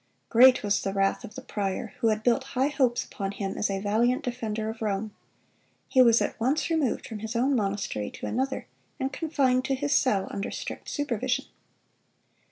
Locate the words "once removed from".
6.39-7.19